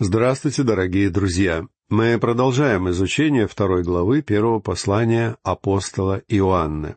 Здравствуйте, 0.00 0.62
дорогие 0.62 1.10
друзья! 1.10 1.66
Мы 1.88 2.20
продолжаем 2.20 2.88
изучение 2.88 3.48
второй 3.48 3.82
главы 3.82 4.22
первого 4.22 4.60
послания 4.60 5.36
апостола 5.42 6.22
Иоанна. 6.28 6.94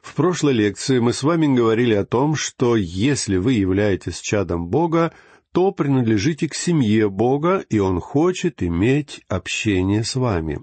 В 0.00 0.14
прошлой 0.14 0.52
лекции 0.52 1.00
мы 1.00 1.12
с 1.12 1.24
вами 1.24 1.52
говорили 1.52 1.92
о 1.94 2.04
том, 2.04 2.36
что 2.36 2.76
если 2.76 3.36
вы 3.36 3.54
являетесь 3.54 4.20
чадом 4.20 4.68
Бога, 4.68 5.12
то 5.50 5.72
принадлежите 5.72 6.48
к 6.48 6.54
семье 6.54 7.10
Бога, 7.10 7.64
и 7.68 7.80
Он 7.80 8.00
хочет 8.00 8.62
иметь 8.62 9.22
общение 9.26 10.04
с 10.04 10.14
вами. 10.14 10.60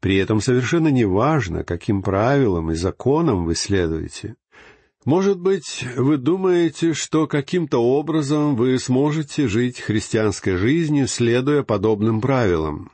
При 0.00 0.16
этом 0.16 0.40
совершенно 0.40 0.88
не 0.88 1.04
важно, 1.04 1.62
каким 1.62 2.02
правилам 2.02 2.72
и 2.72 2.74
законам 2.74 3.44
вы 3.44 3.54
следуете. 3.54 4.34
Может 5.04 5.40
быть, 5.40 5.84
вы 5.96 6.16
думаете, 6.16 6.94
что 6.94 7.26
каким-то 7.26 7.78
образом 7.78 8.54
вы 8.54 8.78
сможете 8.78 9.48
жить 9.48 9.80
христианской 9.80 10.56
жизнью, 10.56 11.08
следуя 11.08 11.64
подобным 11.64 12.20
правилам. 12.20 12.92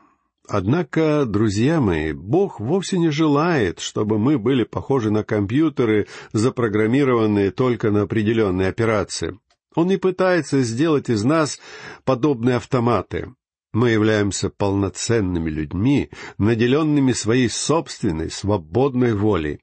Однако, 0.49 1.27
друзья 1.27 1.83
мои, 1.83 2.13
Бог 2.13 2.61
вовсе 2.61 2.99
не 2.99 3.11
желает, 3.11 3.81
чтобы 3.81 4.19
мы 4.19 4.39
были 4.39 4.65
похожи 4.65 5.11
на 5.11 5.23
компьютеры, 5.23 6.07
запрограммированные 6.33 7.51
только 7.51 7.91
на 7.91 8.03
определенные 8.03 8.69
операции. 8.69 9.39
Он 9.75 9.89
не 9.89 9.99
пытается 9.99 10.63
сделать 10.63 11.11
из 11.11 11.25
нас 11.25 11.61
подобные 12.05 12.57
автоматы. 12.57 13.35
Мы 13.75 13.91
являемся 13.91 14.49
полноценными 14.49 15.51
людьми, 15.51 16.09
наделенными 16.39 17.13
своей 17.13 17.51
собственной 17.51 18.31
свободной 18.31 19.13
волей 19.13 19.61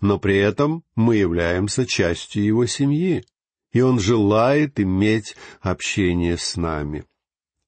но 0.00 0.18
при 0.18 0.36
этом 0.38 0.84
мы 0.96 1.16
являемся 1.16 1.86
частью 1.86 2.44
его 2.44 2.66
семьи, 2.66 3.24
и 3.72 3.80
он 3.80 3.98
желает 3.98 4.78
иметь 4.80 5.36
общение 5.60 6.36
с 6.36 6.56
нами. 6.56 7.04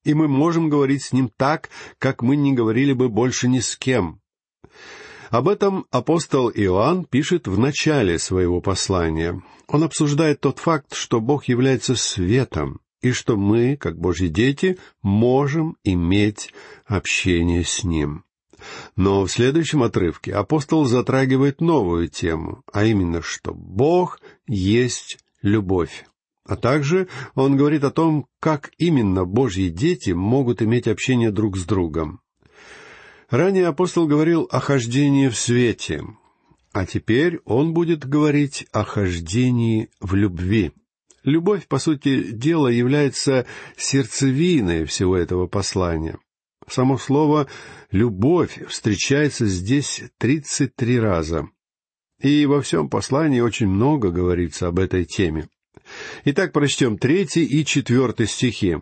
И 0.03 0.13
мы 0.13 0.27
можем 0.27 0.69
говорить 0.69 1.03
с 1.03 1.13
ним 1.13 1.31
так, 1.35 1.69
как 1.97 2.21
мы 2.21 2.35
не 2.35 2.53
говорили 2.53 2.93
бы 2.93 3.09
больше 3.09 3.47
ни 3.47 3.59
с 3.59 3.75
кем. 3.75 4.21
Об 5.31 5.47
этом 5.47 5.85
апостол 5.89 6.51
Иоанн 6.51 7.05
пишет 7.05 7.47
в 7.47 7.57
начале 7.57 8.19
своего 8.19 8.61
послания. 8.61 9.41
Он 9.67 9.83
обсуждает 9.83 10.39
тот 10.41 10.59
факт, 10.59 10.93
что 10.93 11.19
Бог 11.19 11.45
является 11.45 11.95
светом, 11.95 12.79
и 13.01 13.11
что 13.11 13.35
мы, 13.35 13.75
как 13.77 13.99
Божьи 13.99 14.27
дети, 14.27 14.77
можем 15.01 15.77
иметь 15.83 16.53
общение 16.85 17.63
с 17.63 17.83
Ним. 17.83 18.23
Но 18.95 19.25
в 19.25 19.31
следующем 19.31 19.83
отрывке 19.83 20.33
апостол 20.33 20.85
затрагивает 20.85 21.61
новую 21.61 22.07
тему, 22.07 22.63
а 22.71 22.85
именно, 22.85 23.21
что 23.21 23.53
Бог 23.53 24.19
есть 24.47 25.19
любовь. 25.41 26.05
А 26.47 26.55
также 26.55 27.07
он 27.33 27.57
говорит 27.57 27.83
о 27.83 27.91
том, 27.91 28.27
как 28.39 28.71
именно 28.77 29.25
Божьи 29.25 29.69
дети 29.69 30.11
могут 30.11 30.61
иметь 30.61 30.87
общение 30.87 31.31
друг 31.31 31.57
с 31.57 31.65
другом. 31.65 32.21
Ранее 33.29 33.67
апостол 33.67 34.05
говорил 34.07 34.47
о 34.51 34.59
хождении 34.59 35.27
в 35.27 35.35
свете, 35.35 36.03
а 36.71 36.85
теперь 36.85 37.39
он 37.45 37.73
будет 37.73 38.05
говорить 38.07 38.67
о 38.71 38.83
хождении 38.83 39.89
в 39.99 40.13
любви. 40.13 40.71
Любовь, 41.23 41.67
по 41.67 41.79
сути 41.79 42.31
дела, 42.31 42.67
является 42.67 43.47
сердцевиной 43.75 44.85
всего 44.85 45.17
этого 45.17 45.47
послания. 45.47 46.19
Само 46.67 46.97
слово 46.97 47.47
«любовь» 47.91 48.59
встречается 48.67 49.45
здесь 49.45 50.03
тридцать 50.17 50.75
три 50.75 50.99
раза. 50.99 51.47
И 52.19 52.45
во 52.45 52.61
всем 52.61 52.89
послании 52.89 53.39
очень 53.39 53.67
много 53.67 54.09
говорится 54.09 54.67
об 54.67 54.79
этой 54.79 55.05
теме. 55.05 55.47
Итак, 56.23 56.53
прочтем 56.53 56.97
третий 56.97 57.45
и 57.45 57.63
четвертый 57.65 58.27
стихи. 58.27 58.77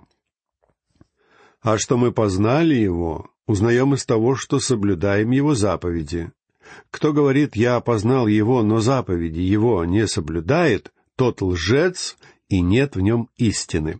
«А 1.61 1.77
что 1.77 1.97
мы 1.97 2.11
познали 2.11 2.75
Его, 2.75 3.29
узнаем 3.47 3.93
из 3.93 4.05
того, 4.05 4.35
что 4.35 4.59
соблюдаем 4.59 5.31
Его 5.31 5.55
заповеди. 5.55 6.31
Кто 6.91 7.11
говорит, 7.11 7.55
я 7.55 7.79
познал 7.81 8.27
Его, 8.27 8.63
но 8.63 8.79
заповеди 8.79 9.39
Его 9.39 9.83
не 9.83 10.07
соблюдает, 10.07 10.93
тот 11.15 11.41
лжец, 11.41 12.17
и 12.47 12.61
нет 12.61 12.95
в 12.95 13.01
нем 13.01 13.29
истины. 13.37 13.99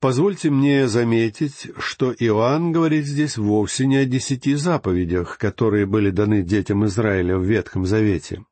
Позвольте 0.00 0.48
мне 0.48 0.88
заметить, 0.88 1.68
что 1.78 2.10
Иоанн 2.18 2.72
говорит 2.72 3.04
здесь 3.04 3.36
вовсе 3.36 3.86
не 3.86 3.98
о 3.98 4.06
десяти 4.06 4.54
заповедях, 4.54 5.36
которые 5.36 5.84
были 5.84 6.08
даны 6.08 6.42
детям 6.42 6.86
Израиля 6.86 7.36
в 7.36 7.44
Ветхом 7.44 7.84
Завете. 7.84 8.42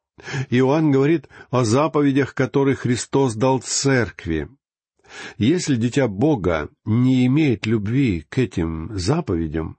Иоанн 0.51 0.91
говорит 0.91 1.27
о 1.51 1.65
заповедях, 1.65 2.35
которые 2.35 2.77
Христос 2.77 3.35
дал 3.35 3.61
церкви. 3.61 4.49
Если 5.39 5.77
дитя 5.77 6.07
Бога 6.07 6.69
не 6.85 7.25
имеет 7.27 7.65
любви 7.65 8.27
к 8.29 8.37
этим 8.37 8.91
заповедям, 8.93 9.79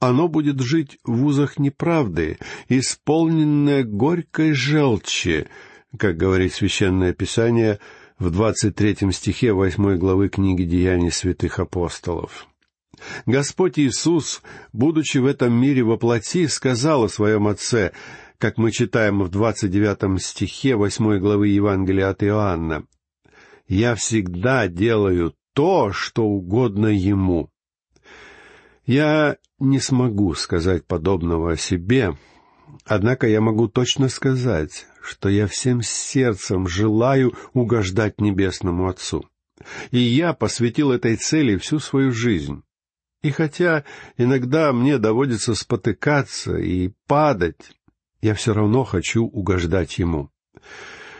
оно 0.00 0.28
будет 0.28 0.60
жить 0.60 0.98
в 1.02 1.24
узах 1.24 1.58
неправды, 1.58 2.38
исполненное 2.68 3.84
горькой 3.84 4.52
желчи, 4.52 5.46
как 5.98 6.18
говорит 6.18 6.52
Священное 6.52 7.14
Писание— 7.14 7.78
в 8.18 8.30
двадцать 8.30 8.76
третьем 8.76 9.12
стихе 9.12 9.52
восьмой 9.52 9.98
главы 9.98 10.28
книги 10.30 10.62
«Деяний 10.62 11.10
святых 11.10 11.58
апостолов». 11.58 12.46
Господь 13.26 13.78
Иисус, 13.78 14.42
будучи 14.72 15.18
в 15.18 15.26
этом 15.26 15.52
мире 15.52 15.82
во 15.82 15.98
плоти, 15.98 16.46
сказал 16.46 17.04
о 17.04 17.08
своем 17.10 17.46
Отце, 17.46 17.92
как 18.38 18.56
мы 18.56 18.72
читаем 18.72 19.22
в 19.22 19.28
двадцать 19.28 19.70
девятом 19.70 20.18
стихе 20.18 20.76
восьмой 20.76 21.20
главы 21.20 21.48
Евангелия 21.48 22.08
от 22.08 22.22
Иоанна, 22.22 22.86
«Я 23.68 23.94
всегда 23.94 24.66
делаю 24.66 25.34
то, 25.52 25.92
что 25.92 26.24
угодно 26.24 26.86
Ему». 26.86 27.50
Я 28.86 29.36
не 29.58 29.78
смогу 29.78 30.32
сказать 30.34 30.86
подобного 30.86 31.52
о 31.52 31.56
себе, 31.56 32.16
однако 32.86 33.26
я 33.26 33.40
могу 33.40 33.68
точно 33.68 34.08
сказать, 34.08 34.86
что 35.02 35.28
я 35.28 35.46
всем 35.46 35.82
сердцем 35.82 36.66
желаю 36.66 37.34
угождать 37.52 38.20
Небесному 38.20 38.88
Отцу. 38.88 39.28
И 39.90 39.98
я 39.98 40.32
посвятил 40.32 40.92
этой 40.92 41.16
цели 41.16 41.56
всю 41.56 41.78
свою 41.78 42.12
жизнь. 42.12 42.62
И 43.22 43.30
хотя 43.30 43.84
иногда 44.16 44.72
мне 44.72 44.98
доводится 44.98 45.54
спотыкаться 45.54 46.56
и 46.56 46.92
падать, 47.06 47.72
я 48.20 48.34
все 48.34 48.54
равно 48.54 48.84
хочу 48.84 49.24
угождать 49.24 49.98
Ему. 49.98 50.30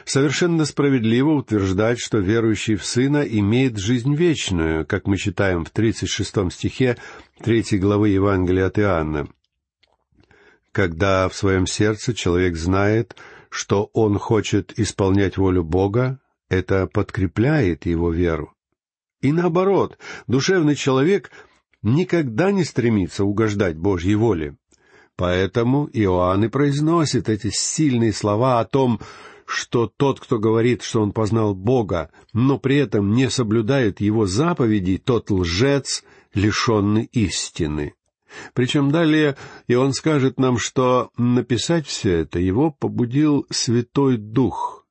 Совершенно 0.04 0.64
справедливо 0.64 1.32
утверждать, 1.32 1.98
что 1.98 2.18
верующий 2.18 2.76
в 2.76 2.84
Сына 2.84 3.22
имеет 3.22 3.76
жизнь 3.76 4.14
вечную, 4.14 4.86
как 4.86 5.08
мы 5.08 5.16
читаем 5.16 5.64
в 5.64 5.70
36 5.70 6.52
стихе 6.52 6.96
3 7.42 7.78
главы 7.78 8.10
Евангелия 8.10 8.66
от 8.66 8.78
Иоанна. 8.78 9.28
Когда 10.76 11.26
в 11.30 11.34
своем 11.34 11.66
сердце 11.66 12.12
человек 12.12 12.54
знает, 12.54 13.16
что 13.48 13.88
он 13.94 14.18
хочет 14.18 14.78
исполнять 14.78 15.38
волю 15.38 15.64
Бога, 15.64 16.20
это 16.50 16.86
подкрепляет 16.86 17.86
его 17.86 18.10
веру. 18.12 18.52
И 19.22 19.32
наоборот, 19.32 19.96
душевный 20.26 20.74
человек 20.74 21.30
никогда 21.80 22.50
не 22.50 22.62
стремится 22.62 23.24
угождать 23.24 23.78
Божьей 23.78 24.16
воле. 24.16 24.58
Поэтому 25.16 25.88
Иоанн 25.94 26.44
и 26.44 26.48
произносит 26.48 27.30
эти 27.30 27.48
сильные 27.50 28.12
слова 28.12 28.60
о 28.60 28.66
том, 28.66 29.00
что 29.46 29.86
тот, 29.86 30.20
кто 30.20 30.38
говорит, 30.38 30.82
что 30.82 31.00
он 31.00 31.12
познал 31.12 31.54
Бога, 31.54 32.10
но 32.34 32.58
при 32.58 32.76
этом 32.76 33.12
не 33.12 33.30
соблюдает 33.30 34.02
его 34.02 34.26
заповедей, 34.26 34.98
тот 34.98 35.30
лжец, 35.30 36.04
лишенный 36.34 37.08
истины. 37.12 37.94
Причем 38.54 38.90
далее 38.90 39.36
и 39.66 39.74
он 39.74 39.92
скажет 39.92 40.38
нам, 40.38 40.58
что 40.58 41.10
написать 41.16 41.86
все 41.86 42.20
это 42.20 42.38
его 42.38 42.70
побудил 42.70 43.46
Святой 43.50 44.16
Дух. 44.16 44.86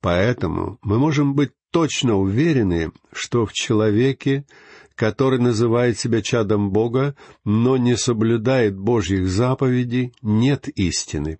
Поэтому 0.00 0.78
мы 0.82 0.98
можем 0.98 1.34
быть 1.34 1.52
точно 1.70 2.16
уверены, 2.16 2.92
что 3.12 3.44
в 3.44 3.52
человеке, 3.52 4.46
который 4.94 5.38
называет 5.38 5.98
себя 5.98 6.22
чадом 6.22 6.70
Бога, 6.70 7.16
но 7.44 7.76
не 7.76 7.96
соблюдает 7.96 8.78
Божьих 8.78 9.28
заповедей, 9.28 10.12
нет 10.22 10.68
истины. 10.68 11.38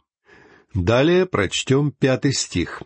Далее 0.74 1.26
прочтем 1.26 1.90
пятый 1.90 2.32
стих. 2.32 2.82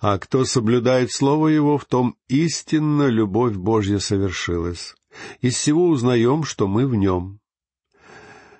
«А 0.00 0.18
кто 0.18 0.44
соблюдает 0.44 1.12
Слово 1.12 1.48
Его, 1.48 1.78
в 1.78 1.84
том 1.84 2.16
истинно 2.28 3.06
любовь 3.06 3.54
Божья 3.54 3.98
совершилась. 3.98 4.94
Из 5.40 5.54
всего 5.54 5.88
узнаем, 5.88 6.44
что 6.44 6.66
мы 6.66 6.86
в 6.86 6.94
Нем, 6.94 7.38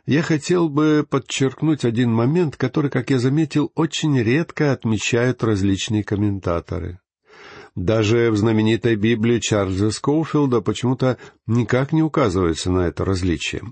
я 0.07 0.23
хотел 0.23 0.69
бы 0.69 1.07
подчеркнуть 1.09 1.85
один 1.85 2.13
момент, 2.13 2.57
который, 2.57 2.91
как 2.91 3.11
я 3.11 3.19
заметил, 3.19 3.73
очень 3.75 4.19
редко 4.21 4.73
отмечают 4.73 5.43
различные 5.43 6.05
комментаторы. 6.05 7.01
Даже 7.75 8.31
в 8.31 8.37
знаменитой 8.37 8.95
Библии 8.95 9.41
Чарльза 9.41 9.91
Скоуфилда 9.91 10.61
почему-то 10.61 11.19
никак 11.47 11.93
не 11.93 12.03
указывается 12.03 12.71
на 12.71 12.87
это 12.87 13.05
различие. 13.05 13.63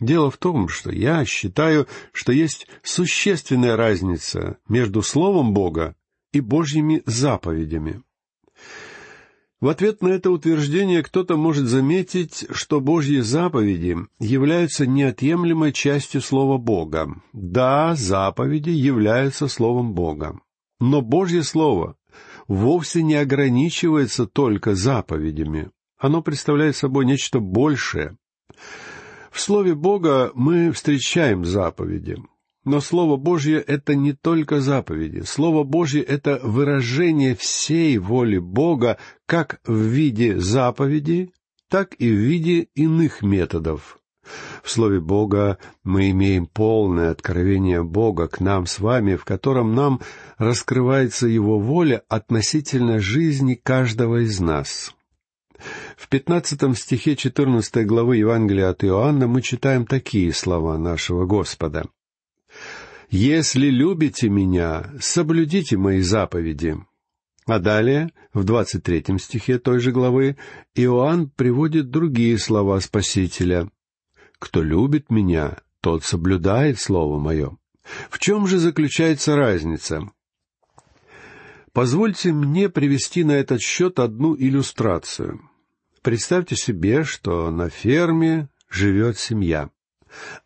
Дело 0.00 0.30
в 0.30 0.36
том, 0.36 0.68
что 0.68 0.90
я 0.90 1.24
считаю, 1.24 1.86
что 2.12 2.32
есть 2.32 2.66
существенная 2.82 3.76
разница 3.76 4.58
между 4.68 5.00
Словом 5.00 5.54
Бога 5.54 5.94
и 6.32 6.40
Божьими 6.40 7.02
заповедями. 7.06 8.02
В 9.62 9.68
ответ 9.68 10.02
на 10.02 10.08
это 10.08 10.32
утверждение 10.32 11.04
кто-то 11.04 11.36
может 11.36 11.68
заметить, 11.68 12.46
что 12.50 12.80
Божьи 12.80 13.20
заповеди 13.20 13.96
являются 14.18 14.88
неотъемлемой 14.88 15.72
частью 15.72 16.20
Слова 16.20 16.58
Бога. 16.58 17.14
Да, 17.32 17.94
заповеди 17.94 18.70
являются 18.70 19.46
Словом 19.46 19.94
Бога. 19.94 20.40
Но 20.80 21.00
Божье 21.00 21.44
Слово 21.44 21.94
вовсе 22.48 23.04
не 23.04 23.14
ограничивается 23.14 24.26
только 24.26 24.74
заповедями. 24.74 25.70
Оно 25.96 26.22
представляет 26.22 26.74
собой 26.74 27.06
нечто 27.06 27.38
большее. 27.38 28.16
В 29.30 29.40
Слове 29.40 29.76
Бога 29.76 30.32
мы 30.34 30.72
встречаем 30.72 31.44
заповеди. 31.44 32.16
Но 32.64 32.80
Слово 32.80 33.16
Божье— 33.16 33.60
это 33.66 33.96
не 33.96 34.12
только 34.12 34.60
заповеди. 34.60 35.22
Слово 35.22 35.64
Божье— 35.64 36.02
это 36.04 36.38
выражение 36.42 37.34
всей 37.34 37.98
воли 37.98 38.38
Бога 38.38 38.98
как 39.26 39.60
в 39.66 39.76
виде 39.76 40.38
заповедей, 40.38 41.32
так 41.68 41.94
и 41.98 42.08
в 42.08 42.16
виде 42.16 42.68
иных 42.74 43.22
методов. 43.22 43.98
В 44.62 44.70
Слове 44.70 45.00
Бога 45.00 45.58
мы 45.82 46.10
имеем 46.10 46.46
полное 46.46 47.10
откровение 47.10 47.82
Бога 47.82 48.28
к 48.28 48.38
нам 48.38 48.66
с 48.66 48.78
вами, 48.78 49.16
в 49.16 49.24
котором 49.24 49.74
нам 49.74 50.00
раскрывается 50.38 51.26
Его 51.26 51.58
воля 51.58 52.02
относительно 52.08 53.00
жизни 53.00 53.54
каждого 53.54 54.22
из 54.22 54.38
нас. 54.38 54.94
В 55.96 56.08
пятнадцатом 56.08 56.76
стихе 56.76 57.16
четырнадцатой 57.16 57.84
главы 57.84 58.18
Евангелия 58.18 58.70
от 58.70 58.84
Иоанна 58.84 59.26
мы 59.26 59.42
читаем 59.42 59.86
такие 59.86 60.32
слова 60.32 60.78
нашего 60.78 61.26
Господа. 61.26 61.86
«Если 63.12 63.66
любите 63.66 64.30
меня, 64.30 64.90
соблюдите 64.98 65.76
мои 65.76 66.00
заповеди». 66.00 66.78
А 67.44 67.58
далее, 67.58 68.10
в 68.32 68.44
двадцать 68.44 68.84
третьем 68.84 69.18
стихе 69.18 69.58
той 69.58 69.80
же 69.80 69.92
главы, 69.92 70.38
Иоанн 70.74 71.28
приводит 71.28 71.90
другие 71.90 72.38
слова 72.38 72.80
Спасителя. 72.80 73.68
«Кто 74.38 74.62
любит 74.62 75.10
меня, 75.10 75.58
тот 75.82 76.04
соблюдает 76.04 76.80
Слово 76.80 77.18
Мое». 77.18 77.58
В 78.08 78.18
чем 78.18 78.46
же 78.46 78.58
заключается 78.58 79.36
разница? 79.36 80.10
Позвольте 81.74 82.32
мне 82.32 82.70
привести 82.70 83.24
на 83.24 83.32
этот 83.32 83.60
счет 83.60 83.98
одну 83.98 84.34
иллюстрацию. 84.34 85.50
Представьте 86.00 86.56
себе, 86.56 87.04
что 87.04 87.50
на 87.50 87.68
ферме 87.68 88.48
живет 88.70 89.18
семья. 89.18 89.68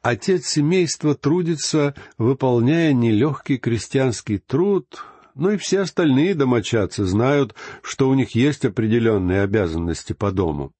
Отец 0.03 0.47
семейства 0.47 1.15
трудится, 1.15 1.95
выполняя 2.19 2.93
нелегкий 2.93 3.59
крестьянский 3.59 4.39
труд, 4.39 5.05
но 5.35 5.51
и 5.51 5.57
все 5.57 5.81
остальные 5.81 6.35
домочадцы 6.35 7.05
знают, 7.05 7.55
что 7.83 8.09
у 8.09 8.15
них 8.15 8.35
есть 8.35 8.65
определенные 8.65 9.43
обязанности 9.43 10.13
по 10.13 10.33
дому. 10.33 10.73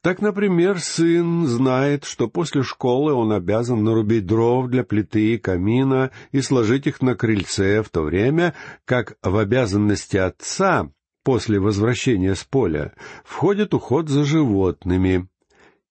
Так, 0.00 0.20
например, 0.20 0.78
сын 0.78 1.46
знает, 1.46 2.04
что 2.04 2.28
после 2.28 2.62
школы 2.62 3.12
он 3.12 3.32
обязан 3.32 3.82
нарубить 3.82 4.26
дров 4.26 4.68
для 4.68 4.84
плиты 4.84 5.34
и 5.34 5.38
камина 5.38 6.12
и 6.30 6.40
сложить 6.40 6.86
их 6.86 7.02
на 7.02 7.16
крыльце, 7.16 7.82
в 7.82 7.90
то 7.90 8.02
время 8.02 8.54
как 8.84 9.16
в 9.22 9.36
обязанности 9.36 10.16
отца 10.16 10.90
после 11.24 11.58
возвращения 11.58 12.36
с 12.36 12.44
поля 12.44 12.94
входит 13.24 13.74
уход 13.74 14.08
за 14.08 14.24
животными, 14.24 15.28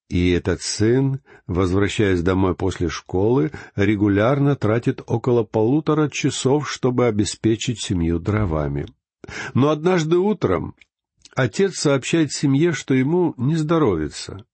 и 0.09 0.31
этот 0.31 0.61
сын, 0.61 1.19
возвращаясь 1.47 2.21
домой 2.21 2.55
после 2.55 2.89
школы, 2.89 3.51
регулярно 3.75 4.55
тратит 4.55 5.01
около 5.05 5.43
полутора 5.43 6.09
часов, 6.09 6.69
чтобы 6.69 7.07
обеспечить 7.07 7.81
семью 7.81 8.19
дровами. 8.19 8.85
Но 9.53 9.69
однажды 9.69 10.17
утром 10.17 10.75
отец 11.35 11.75
сообщает 11.77 12.31
семье, 12.31 12.71
что 12.71 12.93
ему 12.93 13.33
не 13.37 13.55
здоровится. 13.55 14.45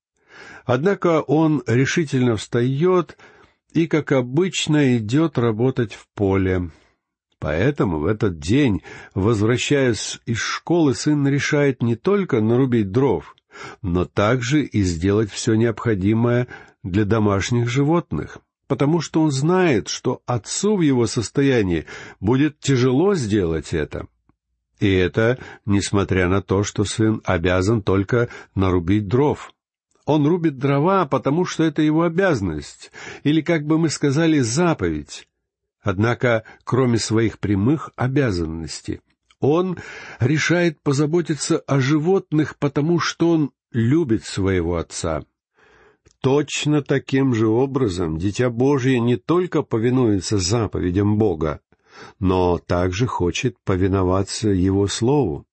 Однако 0.66 1.22
он 1.22 1.62
решительно 1.68 2.36
встает 2.36 3.18
и, 3.74 3.86
как 3.88 4.12
обычно, 4.12 4.98
идет 4.98 5.38
работать 5.38 5.94
в 5.94 6.08
поле. 6.16 6.72
Поэтому 7.38 8.00
в 8.00 8.06
этот 8.06 8.40
день, 8.40 8.82
возвращаясь 9.14 10.20
из 10.26 10.38
школы, 10.38 10.96
сын 10.96 11.28
решает 11.28 11.84
не 11.84 11.96
только 11.96 12.42
нарубить 12.42 12.92
дров— 12.92 13.36
но 13.82 14.06
также 14.06 14.64
и 14.64 14.82
сделать 14.84 15.32
все 15.32 15.56
необходимое 15.56 16.48
для 16.84 17.06
домашних 17.06 17.70
животных, 17.70 18.40
потому 18.68 19.02
что 19.02 19.22
он 19.22 19.32
знает, 19.32 19.88
что 19.88 20.22
отцу 20.26 20.78
в 20.78 20.82
его 20.82 21.08
состоянии 21.08 21.86
будет 22.20 22.60
тяжело 22.60 23.16
сделать 23.16 23.74
это. 23.74 24.08
И 24.80 24.92
это 24.92 25.40
несмотря 25.66 26.28
на 26.28 26.42
то, 26.42 26.64
что 26.64 26.84
сын 26.84 27.22
обязан 27.24 27.82
только 27.82 28.30
нарубить 28.56 29.08
дров. 29.08 29.52
Он 30.06 30.28
рубит 30.28 30.58
дрова, 30.58 31.06
потому 31.06 31.46
что 31.46 31.64
это 31.64 31.82
его 31.82 32.04
обязанность, 32.04 32.92
или, 33.24 33.42
как 33.42 33.66
бы 33.66 33.78
мы 33.78 33.88
сказали, 33.90 34.40
заповедь. 34.40 35.30
Однако, 35.82 36.44
кроме 36.66 36.98
своих 36.98 37.40
прямых 37.40 37.92
обязанностей, 37.96 39.00
он 39.44 39.78
решает 40.22 40.82
позаботиться 40.82 41.60
о 41.60 41.82
животных, 41.82 42.58
потому 42.58 43.00
что 43.00 43.32
он 43.32 43.52
любит 43.74 44.24
своего 44.24 44.78
отца. 44.78 45.26
Точно 46.22 46.82
таким 46.82 47.36
же 47.36 47.48
образом 47.48 48.18
Дитя 48.18 48.50
Божье 48.50 49.02
не 49.02 49.18
только 49.18 49.62
повинуется 49.62 50.38
заповедям 50.38 51.18
Бога, 51.18 51.60
но 52.20 52.58
также 52.58 53.06
хочет 53.06 53.58
повиноваться 53.66 54.48
Его 54.48 54.88
Слову. 54.88 55.46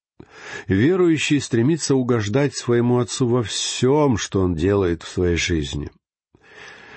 Верующий 0.68 1.40
стремится 1.40 1.96
угождать 1.96 2.54
своему 2.54 3.00
Отцу 3.00 3.26
во 3.26 3.42
всем, 3.42 4.16
что 4.18 4.42
он 4.42 4.54
делает 4.54 5.02
в 5.02 5.08
своей 5.08 5.36
жизни. 5.36 5.90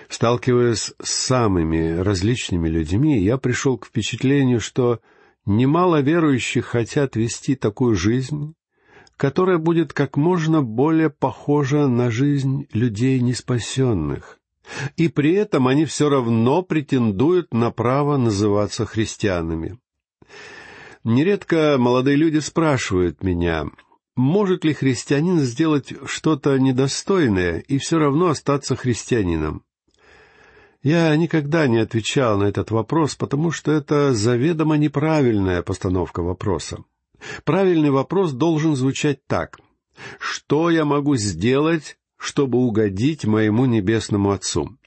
Сталкиваясь 0.10 0.94
с 1.01 1.10
самыми 1.10 1.98
различными 1.98 2.69
людьми, 2.69 3.19
я 3.19 3.39
пришел 3.39 3.80
к 3.80 3.88
впечатлению, 3.88 4.60
что 4.60 5.00
Немало 5.45 6.01
верующих 6.01 6.66
хотят 6.66 7.16
вести 7.16 7.56
такую 7.56 7.95
жизнь, 7.95 8.56
которая 9.18 9.57
будет 9.57 9.92
как 9.92 10.16
можно 10.16 10.62
более 10.62 11.10
похожа 11.10 11.88
на 11.88 12.10
жизнь 12.10 12.68
людей 12.72 13.19
неспасенных. 13.19 14.40
И 14.95 15.10
при 15.10 15.34
этом 15.34 15.68
они 15.68 15.84
все 15.84 16.10
равно 16.10 16.62
претендуют 16.62 17.54
на 17.54 17.72
право 17.72 18.16
называться 18.16 18.86
христианами. 18.86 19.78
Нередко 21.04 21.75
молодые 21.78 22.16
люди 22.16 22.39
спрашивают 22.39 23.24
меня, 23.24 23.66
может 24.16 24.63
ли 24.63 24.74
христианин 24.74 25.39
сделать 25.39 25.94
что-то 26.06 26.57
недостойное 26.57 27.60
и 27.60 27.78
все 27.78 27.98
равно 27.98 28.30
остаться 28.30 28.77
христианином. 28.77 29.63
Я 30.84 31.16
никогда 31.16 31.66
не 31.68 31.78
отвечал 31.78 32.38
на 32.38 32.44
этот 32.44 32.70
вопрос, 32.70 33.16
потому 33.16 33.52
что 33.52 33.72
это 33.72 34.13
заведомо 34.13 34.75
неправильная 34.75 35.62
постановка 35.62 36.22
вопроса. 36.22 36.84
Правильный 37.46 37.90
вопрос 37.90 38.34
должен 38.34 38.75
звучать 38.75 39.25
так. 39.25 39.60
Что 40.20 40.70
я 40.70 40.84
могу 40.84 41.16
сделать, 41.16 41.98
чтобы 42.18 42.58
угодить 42.58 43.24
моему 43.24 43.66
небесному 43.66 44.32
Отцу? 44.32 44.78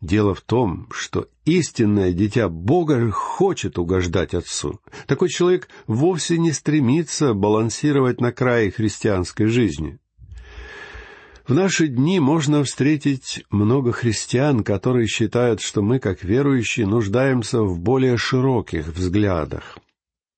Дело 0.00 0.34
в 0.34 0.40
том, 0.40 0.88
что 0.90 1.28
истинное 1.44 2.12
дитя 2.12 2.48
Бога 2.48 3.10
хочет 3.10 3.78
угождать 3.78 4.32
Отцу. 4.32 4.80
Такой 5.06 5.28
человек 5.28 5.68
вовсе 5.86 6.38
не 6.38 6.52
стремится 6.52 7.34
балансировать 7.34 8.22
на 8.22 8.32
крае 8.32 8.70
христианской 8.70 9.46
жизни. 9.46 9.98
В 11.46 11.52
наши 11.52 11.88
дни 11.88 12.20
можно 12.20 12.64
встретить 12.64 13.44
много 13.50 13.92
христиан, 13.92 14.64
которые 14.64 15.06
считают, 15.06 15.60
что 15.60 15.82
мы, 15.82 15.98
как 15.98 16.24
верующие, 16.24 16.86
нуждаемся 16.86 17.60
в 17.60 17.78
более 17.78 18.16
широких 18.16 18.86
взглядах. 18.86 19.76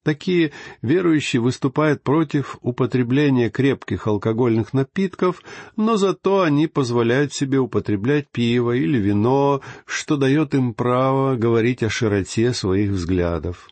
Такие 0.04 0.50
верующие 0.82 1.40
выступают 1.40 2.02
против 2.02 2.58
употребления 2.60 3.50
крепких 3.50 4.08
алкогольных 4.08 4.72
напитков, 4.72 5.42
но 5.76 5.96
зато 5.96 6.42
они 6.42 6.66
позволяют 6.66 7.32
себе 7.32 7.58
употреблять 7.58 8.26
пиво 8.32 8.72
или 8.72 8.98
вино, 8.98 9.60
что 9.84 10.16
дает 10.16 10.56
им 10.56 10.74
право 10.74 11.36
говорить 11.36 11.84
о 11.84 11.90
широте 11.90 12.52
своих 12.52 12.90
взглядов. 12.90 13.68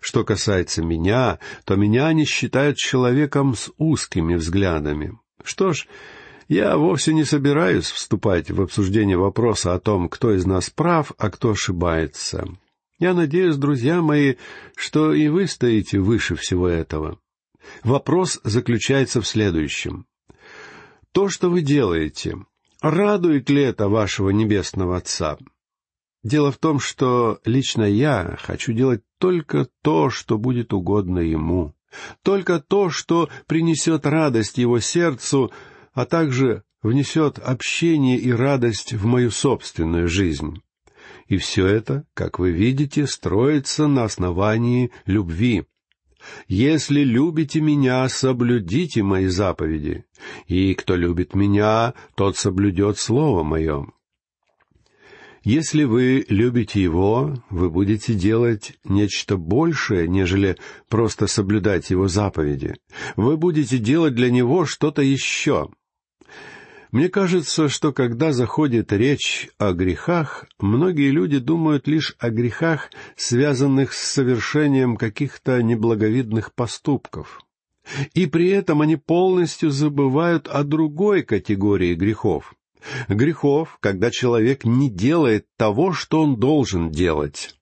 Что 0.00 0.24
касается 0.24 0.82
меня, 0.82 1.40
то 1.64 1.76
меня 1.76 2.06
они 2.06 2.24
считают 2.24 2.78
человеком 2.78 3.54
с 3.54 3.70
узкими 3.76 4.34
взглядами. 4.34 5.18
Что 5.44 5.72
ж, 5.74 5.86
я 6.50 6.76
вовсе 6.76 7.14
не 7.14 7.22
собираюсь 7.22 7.88
вступать 7.88 8.50
в 8.50 8.60
обсуждение 8.60 9.16
вопроса 9.16 9.72
о 9.72 9.78
том, 9.78 10.08
кто 10.08 10.34
из 10.34 10.44
нас 10.44 10.68
прав, 10.68 11.12
а 11.16 11.30
кто 11.30 11.50
ошибается. 11.50 12.44
Я 12.98 13.14
надеюсь, 13.14 13.56
друзья 13.56 14.02
мои, 14.02 14.34
что 14.74 15.14
и 15.14 15.28
вы 15.28 15.46
стоите 15.46 16.00
выше 16.00 16.34
всего 16.34 16.66
этого. 16.66 17.20
Вопрос 17.84 18.40
заключается 18.42 19.20
в 19.20 19.28
следующем. 19.28 20.06
То, 21.12 21.28
что 21.28 21.50
вы 21.50 21.62
делаете, 21.62 22.36
радует 22.80 23.48
ли 23.48 23.62
это 23.62 23.88
вашего 23.88 24.30
Небесного 24.30 24.96
Отца? 24.96 25.38
Дело 26.24 26.50
в 26.50 26.58
том, 26.58 26.80
что 26.80 27.38
лично 27.44 27.84
я 27.84 28.36
хочу 28.42 28.72
делать 28.72 29.02
только 29.18 29.68
то, 29.82 30.10
что 30.10 30.36
будет 30.36 30.72
угодно 30.72 31.20
Ему. 31.20 31.76
Только 32.24 32.58
то, 32.58 32.90
что 32.90 33.28
принесет 33.46 34.04
радость 34.04 34.58
его 34.58 34.80
сердцу, 34.80 35.52
а 35.92 36.06
также 36.06 36.62
внесет 36.82 37.38
общение 37.38 38.18
и 38.18 38.32
радость 38.32 38.92
в 38.92 39.06
мою 39.06 39.30
собственную 39.30 40.08
жизнь. 40.08 40.62
И 41.28 41.36
все 41.36 41.66
это, 41.66 42.04
как 42.14 42.38
вы 42.38 42.50
видите, 42.50 43.06
строится 43.06 43.86
на 43.86 44.04
основании 44.04 44.90
любви. 45.06 45.64
«Если 46.48 47.00
любите 47.00 47.60
меня, 47.60 48.06
соблюдите 48.08 49.02
мои 49.02 49.26
заповеди, 49.26 50.04
и 50.46 50.74
кто 50.74 50.94
любит 50.94 51.34
меня, 51.34 51.94
тот 52.14 52.36
соблюдет 52.36 52.98
слово 52.98 53.42
мое». 53.42 53.86
Если 55.42 55.84
вы 55.84 56.26
любите 56.28 56.82
Его, 56.82 57.42
вы 57.48 57.70
будете 57.70 58.12
делать 58.12 58.74
нечто 58.84 59.38
большее, 59.38 60.06
нежели 60.06 60.56
просто 60.88 61.26
соблюдать 61.26 61.88
Его 61.88 62.08
заповеди. 62.08 62.76
Вы 63.16 63.38
будете 63.38 63.78
делать 63.78 64.14
для 64.14 64.30
Него 64.30 64.66
что-то 64.66 65.00
еще. 65.00 65.70
Мне 66.92 67.08
кажется, 67.08 67.68
что 67.68 67.92
когда 67.92 68.32
заходит 68.32 68.92
речь 68.92 69.48
о 69.58 69.72
грехах, 69.72 70.46
многие 70.58 71.10
люди 71.10 71.38
думают 71.38 71.86
лишь 71.86 72.16
о 72.18 72.30
грехах, 72.30 72.90
связанных 73.16 73.92
с 73.92 73.98
совершением 73.98 74.96
каких-то 74.96 75.62
неблаговидных 75.62 76.52
поступков. 76.52 77.42
И 78.14 78.26
при 78.26 78.48
этом 78.48 78.82
они 78.82 78.96
полностью 78.96 79.70
забывают 79.70 80.48
о 80.48 80.64
другой 80.64 81.22
категории 81.22 81.94
грехов. 81.94 82.54
Грехов, 83.08 83.78
когда 83.80 84.10
человек 84.10 84.64
не 84.64 84.90
делает 84.90 85.46
того, 85.56 85.92
что 85.92 86.22
он 86.22 86.36
должен 86.36 86.90
делать. 86.90 87.54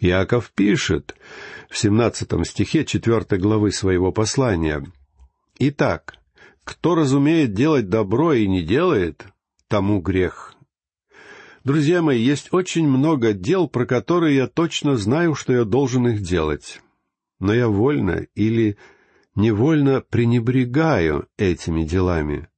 Иаков 0.00 0.52
пишет 0.54 1.14
в 1.68 1.76
17 1.76 2.46
стихе 2.46 2.84
4 2.84 3.38
главы 3.40 3.72
своего 3.72 4.12
послания. 4.12 4.84
«Итак, 5.58 6.14
кто 6.64 6.94
разумеет 6.94 7.52
делать 7.52 7.88
добро 7.88 8.32
и 8.32 8.48
не 8.48 8.62
делает, 8.62 9.26
тому 9.68 10.00
грех. 10.00 10.54
Друзья 11.62 12.02
мои, 12.02 12.20
есть 12.20 12.52
очень 12.52 12.86
много 12.86 13.32
дел, 13.32 13.68
про 13.68 13.86
которые 13.86 14.36
я 14.36 14.46
точно 14.46 14.96
знаю, 14.96 15.34
что 15.34 15.52
я 15.52 15.64
должен 15.64 16.06
их 16.08 16.22
делать. 16.22 16.80
Но 17.38 17.54
я 17.54 17.68
вольно 17.68 18.26
или 18.34 18.76
невольно 19.34 20.02
пренебрегаю 20.02 21.26
этими 21.38 21.84
делами. 21.84 22.48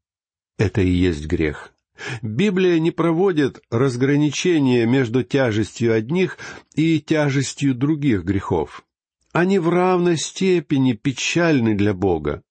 Это 0.58 0.80
и 0.80 0.90
есть 0.90 1.26
грех. 1.26 1.72
Библия 2.20 2.78
не 2.78 2.90
проводит 2.90 3.62
разграничения 3.70 4.86
между 4.86 5.22
тяжестью 5.22 5.94
одних 5.94 6.38
и 6.74 7.00
тяжестью 7.00 7.74
других 7.74 8.24
грехов. 8.24 8.84
Они 9.32 9.58
в 9.58 9.68
равной 9.68 10.16
степени 10.16 10.92
печальны 10.92 11.74
для 11.74 11.94
Бога. 11.94 12.42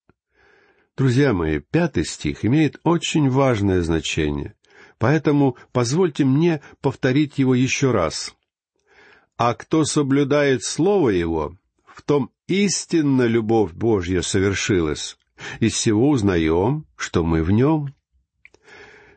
Друзья 0.98 1.34
мои, 1.34 1.60
пятый 1.60 2.06
стих 2.06 2.46
имеет 2.46 2.80
очень 2.84 3.30
важное 3.30 3.82
значение, 3.82 4.54
поэтому 4.98 5.58
позвольте 5.74 6.24
мне 6.24 6.62
повторить 6.82 7.38
его 7.38 7.54
еще 7.54 7.92
раз. 7.92 8.34
«А 9.38 9.54
кто 9.56 9.84
соблюдает 9.84 10.64
Слово 10.64 11.10
Его, 11.10 11.58
в 11.86 12.02
том 12.02 12.30
истинно 12.48 13.24
любовь 13.24 13.74
Божья 13.74 14.22
совершилась. 14.22 15.18
Из 15.60 15.74
всего 15.74 16.10
узнаем, 16.10 16.86
что 16.96 17.24
мы 17.24 17.44
в 17.44 17.52
Нем, 17.52 17.95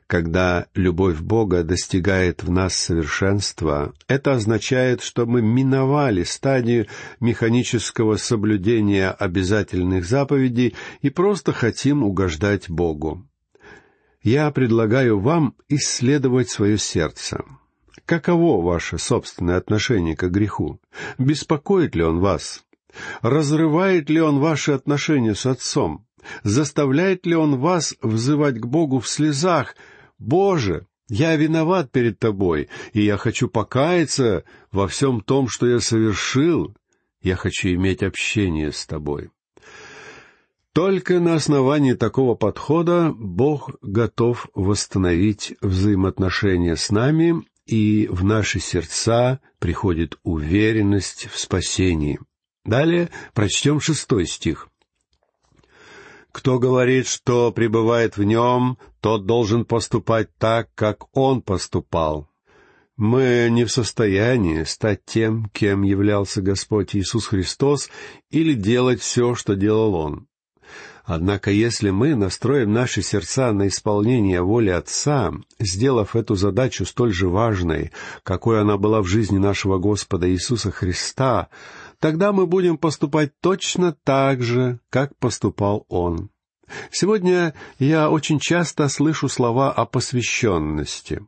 когда 0.08 0.66
любовь 0.74 1.20
Бога 1.20 1.62
достигает 1.62 2.42
в 2.42 2.50
нас 2.50 2.74
совершенства, 2.74 3.92
это 4.08 4.32
означает, 4.32 5.02
что 5.02 5.26
мы 5.26 5.42
миновали 5.42 6.22
стадию 6.22 6.86
механического 7.20 8.16
соблюдения 8.16 9.10
обязательных 9.10 10.06
заповедей 10.06 10.74
и 11.02 11.10
просто 11.10 11.52
хотим 11.52 12.02
угождать 12.02 12.70
Богу. 12.70 13.28
Я 14.22 14.50
предлагаю 14.50 15.20
вам 15.20 15.54
исследовать 15.68 16.48
свое 16.48 16.78
сердце. 16.78 17.44
Каково 18.06 18.64
ваше 18.64 18.96
собственное 18.96 19.58
отношение 19.58 20.16
к 20.16 20.26
греху? 20.30 20.80
Беспокоит 21.18 21.94
ли 21.94 22.02
он 22.02 22.20
вас? 22.20 22.64
Разрывает 23.20 24.08
ли 24.08 24.22
он 24.22 24.38
ваши 24.38 24.72
отношения 24.72 25.34
с 25.34 25.44
Отцом? 25.44 26.06
Заставляет 26.42 27.26
ли 27.26 27.34
он 27.34 27.58
вас 27.58 27.94
взывать 28.00 28.58
к 28.58 28.66
Богу 28.66 29.00
в 29.00 29.08
слезах, 29.08 29.74
Боже, 30.18 30.86
я 31.08 31.36
виноват 31.36 31.90
перед 31.90 32.18
Тобой, 32.18 32.68
и 32.92 33.02
я 33.02 33.16
хочу 33.16 33.48
покаяться 33.48 34.44
во 34.70 34.88
всем 34.88 35.20
том, 35.20 35.48
что 35.48 35.66
я 35.66 35.80
совершил. 35.80 36.76
Я 37.22 37.36
хочу 37.36 37.68
иметь 37.68 38.02
общение 38.02 38.72
с 38.72 38.86
Тобой. 38.86 39.30
Только 40.72 41.18
на 41.18 41.34
основании 41.34 41.94
такого 41.94 42.34
подхода 42.34 43.12
Бог 43.12 43.70
готов 43.82 44.48
восстановить 44.54 45.54
взаимоотношения 45.60 46.76
с 46.76 46.90
нами, 46.90 47.42
и 47.66 48.06
в 48.10 48.24
наши 48.24 48.60
сердца 48.60 49.40
приходит 49.58 50.18
уверенность 50.22 51.28
в 51.28 51.38
спасении. 51.38 52.20
Далее 52.64 53.10
прочтем 53.34 53.80
шестой 53.80 54.26
стих. 54.26 54.68
Кто 56.32 56.58
говорит, 56.58 57.08
что 57.08 57.50
пребывает 57.50 58.16
в 58.16 58.22
нем, 58.22 58.78
тот 59.00 59.26
должен 59.26 59.64
поступать 59.64 60.28
так, 60.38 60.68
как 60.74 61.06
он 61.16 61.42
поступал. 61.42 62.28
Мы 62.96 63.48
не 63.50 63.64
в 63.64 63.70
состоянии 63.70 64.64
стать 64.64 65.04
тем, 65.04 65.48
кем 65.52 65.82
являлся 65.82 66.42
Господь 66.42 66.96
Иисус 66.96 67.26
Христос, 67.26 67.90
или 68.30 68.54
делать 68.54 69.00
все, 69.00 69.36
что 69.36 69.54
делал 69.54 69.94
Он. 69.94 70.26
Однако 71.04 71.50
если 71.50 71.88
мы 71.88 72.16
настроим 72.16 72.72
наши 72.72 73.00
сердца 73.00 73.52
на 73.52 73.68
исполнение 73.68 74.42
воли 74.42 74.68
Отца, 74.68 75.32
сделав 75.58 76.16
эту 76.16 76.34
задачу 76.34 76.84
столь 76.84 77.14
же 77.14 77.28
важной, 77.28 77.92
какой 78.24 78.60
она 78.60 78.76
была 78.76 79.00
в 79.00 79.06
жизни 79.06 79.38
нашего 79.38 79.78
Господа 79.78 80.28
Иисуса 80.30 80.70
Христа, 80.70 81.48
тогда 81.98 82.32
мы 82.32 82.46
будем 82.46 82.76
поступать 82.76 83.32
точно 83.40 83.96
так 84.04 84.42
же, 84.42 84.80
как 84.90 85.16
поступал 85.16 85.86
он. 85.88 86.30
Сегодня 86.90 87.54
я 87.78 88.10
очень 88.10 88.38
часто 88.38 88.88
слышу 88.88 89.28
слова 89.28 89.72
о 89.72 89.84
посвященности. 89.84 91.22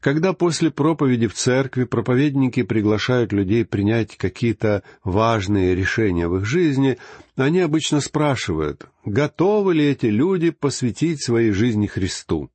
Когда 0.00 0.32
после 0.32 0.70
проповеди 0.70 1.26
в 1.26 1.34
церкви 1.34 1.84
проповедники 1.84 2.62
приглашают 2.62 3.32
людей 3.32 3.64
принять 3.64 4.16
какие-то 4.16 4.82
важные 5.02 5.74
решения 5.74 6.28
в 6.28 6.36
их 6.36 6.44
жизни, 6.44 6.98
они 7.36 7.60
обычно 7.60 8.00
спрашивают, 8.00 8.86
готовы 9.04 9.74
ли 9.74 9.84
эти 9.84 10.06
люди 10.06 10.50
посвятить 10.50 11.24
своей 11.24 11.50
жизни 11.50 11.86
Христу. 11.86 12.50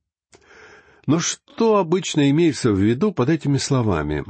Но 1.06 1.18
что 1.18 1.76
обычно 1.76 2.30
имеется 2.30 2.72
в 2.72 2.78
виду 2.78 3.12
под 3.12 3.28
этими 3.28 3.58
словами? 3.58 4.24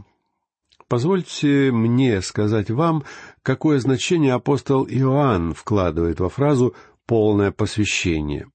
Позвольте 0.88 1.71
мне 1.71 2.21
сказать 2.23 2.71
вам, 2.71 3.04
какое 3.42 3.78
значение 3.78 4.35
апостол 4.35 4.87
Иоанн 4.87 5.54
вкладывает 5.54 6.21
во 6.21 6.28
фразу 6.28 6.75
«полное 7.06 7.50
посвящение». 7.50 8.49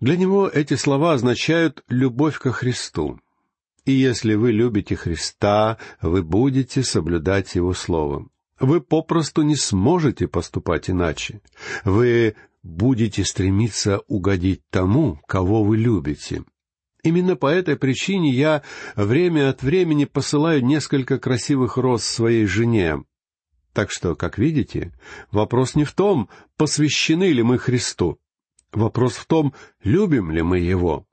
Для 0.00 0.16
него 0.16 0.48
эти 0.48 0.74
слова 0.74 1.14
означают 1.14 1.82
«любовь 1.88 2.38
ко 2.38 2.52
Христу». 2.52 3.20
И 3.84 3.92
если 3.92 4.34
вы 4.34 4.52
любите 4.52 4.96
Христа, 4.96 5.78
вы 6.00 6.22
будете 6.22 6.82
соблюдать 6.82 7.54
Его 7.54 7.74
Слово. 7.74 8.26
Вы 8.58 8.80
попросту 8.80 9.42
не 9.42 9.56
сможете 9.56 10.26
поступать 10.26 10.88
иначе. 10.88 11.42
Вы 11.84 12.34
будете 12.62 13.24
стремиться 13.24 14.00
угодить 14.08 14.62
тому, 14.70 15.20
кого 15.26 15.62
вы 15.62 15.76
любите. 15.76 16.44
Именно 17.02 17.36
по 17.36 17.48
этой 17.48 17.76
причине 17.76 18.30
я 18.30 18.62
время 18.96 19.50
от 19.50 19.62
времени 19.62 20.06
посылаю 20.06 20.64
несколько 20.64 21.18
красивых 21.18 21.76
роз 21.76 22.04
своей 22.04 22.46
жене. 22.46 23.04
Так 23.74 23.90
что, 23.90 24.14
как 24.14 24.38
видите, 24.38 24.92
вопрос 25.30 25.74
не 25.74 25.84
в 25.84 25.92
том, 25.92 26.30
посвящены 26.56 27.30
ли 27.32 27.42
мы 27.42 27.58
Христу. 27.58 28.18
Вопрос 28.72 29.16
в 29.16 29.26
том, 29.26 29.52
любим 29.82 30.30
ли 30.30 30.40
мы 30.42 30.60
Его. 30.60 31.06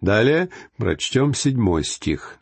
Далее 0.00 0.48
прочтем 0.78 1.34
седьмой 1.34 1.84
стих. 1.84 2.38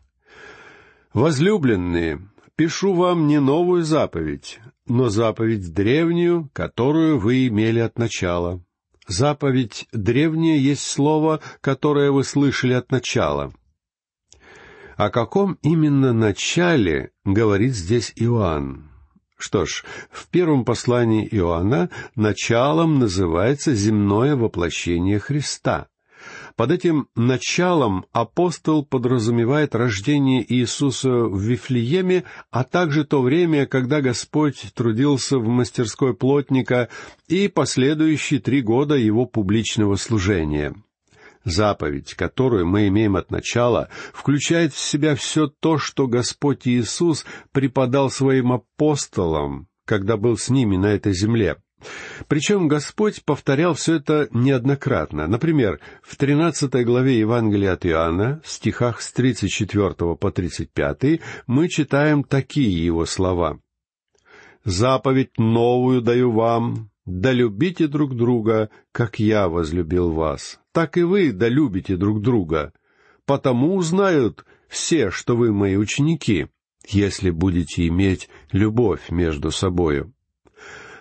«Возлюбленные, 1.15 2.29
пишу 2.55 2.93
вам 2.93 3.27
не 3.27 3.41
новую 3.41 3.83
заповедь, 3.83 4.61
но 4.87 5.09
заповедь 5.09 5.73
древнюю, 5.73 6.51
которую 6.53 7.19
вы 7.19 7.49
имели 7.49 7.81
от 7.81 7.99
начала, 7.99 8.63
Заповедь 9.09 9.87
древняя 9.93 10.59
есть 10.59 10.83
слово, 10.83 11.41
которое 11.61 12.11
вы 12.11 12.25
слышали 12.25 12.73
от 12.73 12.91
начала. 12.91 13.53
О 14.97 15.11
каком 15.11 15.59
именно 15.63 16.13
начале 16.13 17.13
говорит 17.25 17.75
здесь 17.75 18.13
Иоанн? 18.17 18.91
Что 19.38 19.66
ж, 19.66 19.85
в 20.11 20.28
первом 20.28 20.64
послании 20.64 21.28
Иоанна 21.31 21.90
началом 22.14 22.99
называется 22.99 23.75
земное 23.75 24.35
воплощение 24.35 25.19
Христа. 25.19 25.88
Под 26.57 26.71
этим 26.71 27.09
началом 27.14 28.07
апостол 28.12 28.85
подразумевает 28.85 29.75
рождение 29.75 30.45
Иисуса 30.55 31.11
в 31.11 31.38
Вифлееме, 31.38 32.25
а 32.50 32.64
также 32.64 33.05
то 33.05 33.21
время, 33.21 33.66
когда 33.66 34.00
Господь 34.00 34.73
трудился 34.75 35.38
в 35.38 35.47
мастерской 35.47 36.14
плотника 36.14 36.88
и 37.28 37.49
последующие 37.49 38.40
три 38.40 38.62
года 38.62 38.95
его 38.95 39.26
публичного 39.26 39.97
служения. 39.97 40.75
Заповедь, 41.47 42.15
которую 42.15 42.67
мы 42.67 42.88
имеем 42.88 43.15
от 43.15 43.31
начала, 43.31 43.88
включает 44.12 44.75
в 44.75 44.79
себя 44.81 45.15
все 45.15 45.47
то, 45.47 45.79
что 45.79 46.09
Господь 46.09 46.67
Иисус 46.67 47.25
преподал 47.53 48.11
своим 48.11 48.50
апостолам, 48.50 49.69
когда 49.85 50.17
был 50.17 50.37
с 50.37 50.50
ними 50.50 50.76
на 50.76 50.87
этой 50.87 51.12
земле. 51.12 51.59
Причем 52.26 52.67
Господь 52.67 53.25
повторял 53.25 53.75
все 53.75 53.95
это 53.97 54.29
неоднократно. 54.33 55.29
Например, 55.29 55.79
в 56.03 56.17
13 56.17 56.85
главе 56.85 57.21
Евангелия 57.21 57.75
от 57.75 57.87
Иоанна, 57.87 58.41
в 58.43 58.49
стихах 58.49 59.00
с 59.00 59.12
34 59.12 60.17
по 60.17 60.33
35, 60.33 61.21
мы 61.47 61.69
читаем 61.69 62.25
такие 62.25 62.85
его 62.85 63.07
слова. 63.07 63.61
«Заповедь 64.65 65.38
новую 65.38 66.03
даю 66.03 66.33
вам, 66.33 66.91
да 67.07 67.33
любите 67.33 67.87
друг 67.87 68.17
друга, 68.17 68.69
как 68.93 69.21
я 69.21 69.49
возлюбил 69.49 70.11
вас. 70.11 70.61
Так 70.73 70.99
и 70.99 71.03
вы 71.03 71.33
да 71.33 71.49
друг 71.49 72.21
друга. 72.21 72.73
Потому 73.25 73.77
узнают 73.77 74.45
все, 74.69 75.11
что 75.11 75.37
вы 75.37 75.53
мои 75.53 75.77
ученики, 75.77 76.49
если 76.89 77.31
будете 77.31 77.87
иметь 77.87 78.29
любовь 78.53 79.11
между 79.11 79.51
собою». 79.51 80.13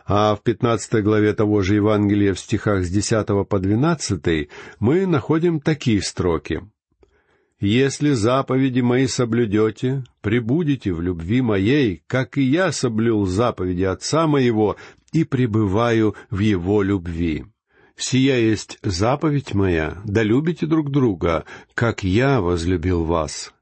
А 0.07 0.35
в 0.35 0.43
пятнадцатой 0.43 1.01
главе 1.01 1.33
того 1.33 1.63
же 1.63 1.75
Евангелия 1.75 2.35
в 2.35 2.39
стихах 2.39 2.85
с 2.85 2.91
десятого 2.91 3.43
по 3.43 3.57
двенадцатый 3.57 4.51
мы 4.79 5.07
находим 5.07 5.59
такие 5.59 5.99
строки. 6.03 6.61
«Если 7.59 8.11
заповеди 8.11 8.81
мои 8.81 9.07
соблюдете, 9.07 10.03
пребудете 10.21 10.93
в 10.93 11.01
любви 11.01 11.41
моей, 11.41 12.03
как 12.05 12.37
и 12.37 12.43
я 12.43 12.71
соблюл 12.71 13.25
заповеди 13.25 13.81
Отца 13.81 14.27
моего 14.27 14.75
и 15.15 15.23
пребываю 15.23 16.13
в 16.29 16.39
Его 16.39 16.83
любви. 16.83 17.45
Сия 17.95 18.37
есть 18.37 18.77
заповедь 18.83 19.53
моя, 19.53 20.01
да 20.03 20.23
любите 20.23 20.65
друг 20.65 20.91
друга, 20.91 21.45
как 21.73 22.03
я 22.03 22.41
возлюбил 22.41 23.05
вас». 23.05 23.53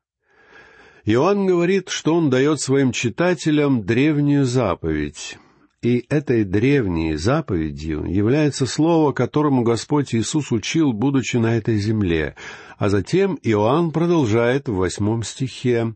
Иоанн 1.06 1.46
говорит, 1.46 1.90
что 1.90 2.16
он 2.16 2.30
дает 2.30 2.62
своим 2.62 2.92
читателям 2.94 3.86
древнюю 3.86 4.46
заповедь. 4.46 5.38
И 5.82 6.06
этой 6.08 6.46
древней 6.46 7.18
заповедью 7.18 8.06
является 8.06 8.66
слово, 8.66 9.12
которому 9.12 9.64
Господь 9.64 10.16
Иисус 10.16 10.54
учил, 10.54 10.94
будучи 10.94 11.36
на 11.36 11.58
этой 11.58 11.76
земле. 11.76 12.36
А 12.78 12.88
затем 12.88 13.38
Иоанн 13.44 13.92
продолжает 13.92 14.70
в 14.70 14.76
восьмом 14.76 15.24
стихе 15.24 15.94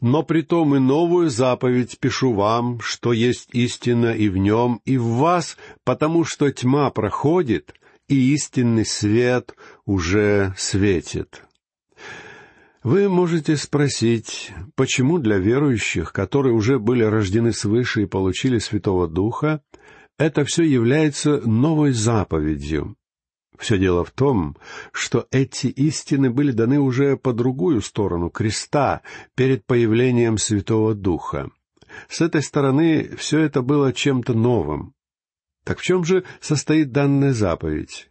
но 0.00 0.22
притом 0.22 0.74
и 0.74 0.78
новую 0.78 1.30
заповедь 1.30 1.98
пишу 1.98 2.32
вам, 2.32 2.80
что 2.80 3.12
есть 3.12 3.48
истина 3.52 4.14
и 4.14 4.28
в 4.28 4.36
нем, 4.36 4.80
и 4.84 4.96
в 4.96 5.04
вас, 5.04 5.56
потому 5.84 6.24
что 6.24 6.50
тьма 6.50 6.90
проходит, 6.90 7.74
и 8.08 8.34
истинный 8.34 8.86
свет 8.86 9.54
уже 9.84 10.54
светит. 10.56 11.44
Вы 12.82 13.10
можете 13.10 13.56
спросить, 13.56 14.52
почему 14.74 15.18
для 15.18 15.36
верующих, 15.36 16.12
которые 16.14 16.54
уже 16.54 16.78
были 16.78 17.02
рождены 17.04 17.52
свыше 17.52 18.02
и 18.02 18.06
получили 18.06 18.58
Святого 18.58 19.06
Духа, 19.06 19.62
это 20.18 20.44
все 20.44 20.62
является 20.62 21.42
новой 21.46 21.92
заповедью, 21.92 22.96
все 23.60 23.78
дело 23.78 24.04
в 24.04 24.10
том, 24.10 24.56
что 24.90 25.26
эти 25.30 25.66
истины 25.66 26.30
были 26.30 26.50
даны 26.50 26.80
уже 26.80 27.16
по 27.16 27.32
другую 27.32 27.82
сторону 27.82 28.30
креста, 28.30 29.02
перед 29.34 29.66
появлением 29.66 30.38
Святого 30.38 30.94
Духа. 30.94 31.50
С 32.08 32.20
этой 32.20 32.42
стороны 32.42 33.10
все 33.16 33.40
это 33.40 33.62
было 33.62 33.92
чем-то 33.92 34.32
новым. 34.32 34.94
Так 35.64 35.78
в 35.78 35.82
чем 35.82 36.04
же 36.04 36.24
состоит 36.40 36.90
данная 36.90 37.34
заповедь? 37.34 38.10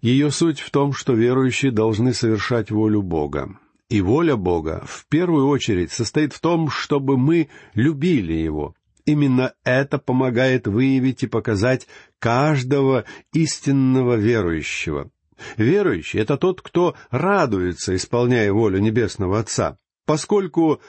Ее 0.00 0.30
суть 0.30 0.60
в 0.60 0.70
том, 0.70 0.94
что 0.94 1.12
верующие 1.12 1.70
должны 1.70 2.14
совершать 2.14 2.70
волю 2.70 3.02
Бога. 3.02 3.58
И 3.88 4.00
воля 4.00 4.36
Бога 4.36 4.82
в 4.86 5.06
первую 5.06 5.48
очередь 5.48 5.92
состоит 5.92 6.32
в 6.32 6.40
том, 6.40 6.70
чтобы 6.70 7.18
мы 7.18 7.48
любили 7.74 8.32
Его, 8.32 8.74
Именно 9.04 9.54
это 9.64 9.98
помогает 9.98 10.66
выявить 10.66 11.22
и 11.24 11.26
показать 11.26 11.88
каждого 12.18 13.04
истинного 13.32 14.14
верующего. 14.14 15.10
Верующий— 15.56 16.20
это 16.20 16.36
тот, 16.36 16.62
кто 16.62 16.94
радуется, 17.10 17.96
исполняя 17.96 18.52
волю 18.52 18.78
Небесного 18.78 19.40
Отца. 19.40 19.76
Поскольку 20.06 20.80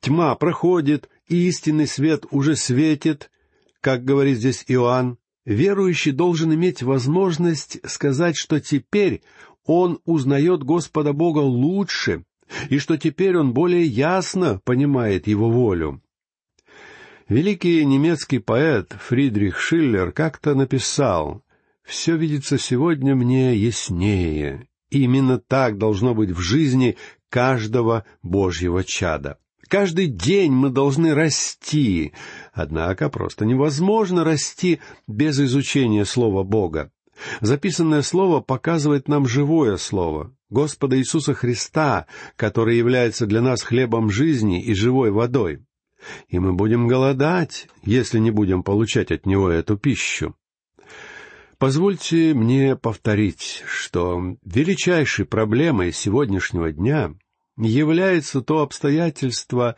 тьма 0.00 0.34
проходит, 0.34 1.08
и 1.26 1.48
истинный 1.48 1.86
свет 1.86 2.26
уже 2.30 2.56
светит, 2.56 3.30
как 3.80 4.04
говорит 4.04 4.38
здесь 4.38 4.64
Иоанн, 4.68 5.18
верующий 5.44 6.12
должен 6.12 6.52
иметь 6.54 6.82
возможность 6.82 7.78
сказать, 7.88 8.36
что 8.36 8.60
теперь 8.60 9.22
он 9.64 10.00
узнает 10.04 10.64
Господа 10.64 11.12
Бога 11.12 11.40
лучше, 11.40 12.24
и 12.70 12.78
что 12.78 12.96
теперь 12.96 13.36
он 13.36 13.52
более 13.52 13.84
ясно 13.84 14.60
понимает 14.64 15.26
Его 15.26 15.50
волю. 15.50 16.02
Великий 17.28 17.84
немецкий 17.84 18.38
поэт 18.38 18.96
Фридрих 18.98 19.58
Шиллер 19.58 20.12
как-то 20.12 20.54
написал 20.54 21.42
«Все 21.84 22.16
видится 22.16 22.56
сегодня 22.56 23.14
мне 23.14 23.54
яснее». 23.54 24.66
Именно 24.88 25.38
так 25.38 25.76
должно 25.76 26.14
быть 26.14 26.30
в 26.30 26.40
жизни 26.40 26.96
каждого 27.28 28.06
Божьего 28.22 28.82
чада. 28.82 29.36
Каждый 29.68 30.06
день 30.06 30.52
мы 30.52 30.70
должны 30.70 31.14
расти, 31.14 32.14
однако 32.54 33.10
просто 33.10 33.44
невозможно 33.44 34.24
расти 34.24 34.80
без 35.06 35.38
изучения 35.38 36.06
Слова 36.06 36.44
Бога. 36.44 36.90
Записанное 37.42 38.00
Слово 38.00 38.40
показывает 38.40 39.06
нам 39.06 39.28
живое 39.28 39.76
Слово, 39.76 40.34
Господа 40.48 40.96
Иисуса 40.98 41.34
Христа, 41.34 42.06
который 42.36 42.78
является 42.78 43.26
для 43.26 43.42
нас 43.42 43.62
хлебом 43.62 44.08
жизни 44.08 44.64
и 44.64 44.72
живой 44.72 45.10
водой 45.10 45.60
и 46.28 46.38
мы 46.38 46.52
будем 46.52 46.86
голодать, 46.86 47.68
если 47.82 48.18
не 48.18 48.30
будем 48.30 48.62
получать 48.62 49.10
от 49.10 49.26
него 49.26 49.50
эту 49.50 49.76
пищу. 49.76 50.34
Позвольте 51.58 52.34
мне 52.34 52.76
повторить, 52.76 53.64
что 53.66 54.36
величайшей 54.44 55.24
проблемой 55.24 55.92
сегодняшнего 55.92 56.72
дня 56.72 57.14
является 57.56 58.42
то 58.42 58.60
обстоятельство, 58.60 59.74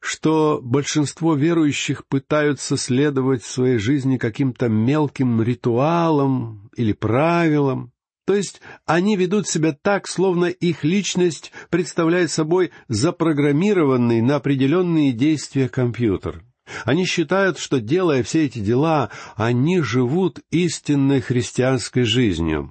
что 0.00 0.60
большинство 0.62 1.34
верующих 1.34 2.06
пытаются 2.06 2.78
следовать 2.78 3.42
в 3.42 3.50
своей 3.50 3.76
жизни 3.76 4.16
каким-то 4.16 4.68
мелким 4.70 5.42
ритуалам 5.42 6.70
или 6.74 6.94
правилам, 6.94 7.92
то 8.30 8.36
есть 8.36 8.60
они 8.86 9.16
ведут 9.16 9.48
себя 9.48 9.72
так, 9.72 10.06
словно 10.06 10.44
их 10.44 10.84
личность 10.84 11.50
представляет 11.68 12.30
собой 12.30 12.70
запрограммированный 12.86 14.20
на 14.20 14.36
определенные 14.36 15.10
действия 15.10 15.68
компьютер. 15.68 16.44
Они 16.84 17.06
считают, 17.06 17.58
что, 17.58 17.80
делая 17.80 18.22
все 18.22 18.44
эти 18.44 18.60
дела, 18.60 19.10
они 19.34 19.80
живут 19.80 20.38
истинной 20.52 21.20
христианской 21.20 22.04
жизнью. 22.04 22.70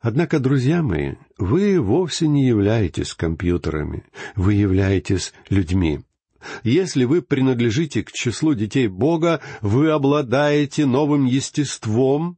Однако, 0.00 0.38
друзья 0.38 0.82
мои, 0.82 1.14
вы 1.38 1.80
вовсе 1.80 2.28
не 2.28 2.46
являетесь 2.46 3.14
компьютерами, 3.14 4.04
вы 4.36 4.52
являетесь 4.52 5.32
людьми. 5.48 6.00
Если 6.62 7.04
вы 7.04 7.22
принадлежите 7.22 8.02
к 8.02 8.12
числу 8.12 8.52
детей 8.52 8.86
Бога, 8.86 9.40
вы 9.62 9.90
обладаете 9.90 10.84
новым 10.84 11.24
естеством, 11.24 12.37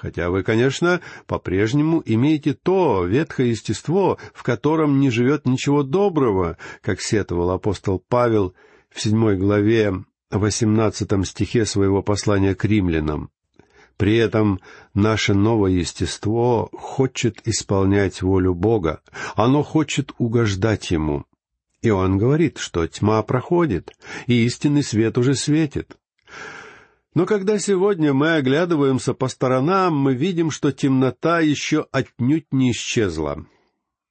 Хотя 0.00 0.30
вы, 0.30 0.44
конечно, 0.44 1.00
по-прежнему 1.26 2.00
имеете 2.06 2.54
то 2.54 3.04
ветхое 3.04 3.50
естество, 3.50 4.18
в 4.32 4.44
котором 4.44 5.00
не 5.00 5.10
живет 5.10 5.44
ничего 5.44 5.82
доброго, 5.82 6.56
как 6.82 7.00
сетовал 7.00 7.50
апостол 7.50 8.02
Павел 8.08 8.54
в 8.90 9.00
седьмой 9.00 9.36
главе, 9.36 10.04
восемнадцатом 10.30 11.24
стихе 11.24 11.64
своего 11.64 12.02
послания 12.02 12.54
к 12.54 12.64
римлянам. 12.64 13.30
При 13.96 14.16
этом 14.16 14.60
наше 14.94 15.34
новое 15.34 15.72
естество 15.72 16.68
хочет 16.72 17.40
исполнять 17.48 18.22
волю 18.22 18.54
Бога, 18.54 19.00
оно 19.34 19.64
хочет 19.64 20.12
угождать 20.18 20.92
Ему. 20.92 21.24
И 21.82 21.90
он 21.90 22.18
говорит, 22.18 22.58
что 22.58 22.86
тьма 22.86 23.20
проходит, 23.24 23.92
и 24.28 24.44
истинный 24.44 24.84
свет 24.84 25.18
уже 25.18 25.34
светит. 25.34 25.96
Но 27.18 27.26
когда 27.26 27.58
сегодня 27.58 28.14
мы 28.14 28.36
оглядываемся 28.36 29.12
по 29.12 29.26
сторонам, 29.26 29.98
мы 29.98 30.14
видим, 30.14 30.52
что 30.52 30.70
темнота 30.70 31.40
еще 31.40 31.88
отнюдь 31.90 32.46
не 32.52 32.70
исчезла. 32.70 33.44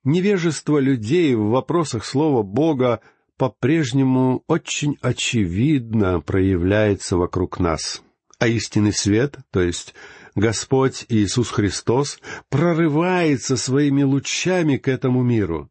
Невежество 0.03 0.77
людей 0.79 1.33
в 1.33 1.45
вопросах 1.51 2.03
слова 2.03 2.43
Бога 2.43 2.99
по-прежнему 3.37 4.43
очень 4.47 4.97
очевидно 5.01 6.19
проявляется 6.19 7.15
вокруг 7.15 7.61
нас. 7.61 8.03
А 8.39 8.49
истинный 8.49 8.91
свет, 8.91 9.37
то 9.51 9.61
есть 9.61 9.95
Господь 10.35 11.05
Иисус 11.07 11.49
Христос 11.49 12.19
прорывается 12.49 13.55
своими 13.55 14.03
лучами 14.03 14.75
к 14.75 14.89
этому 14.89 15.23
миру, 15.23 15.69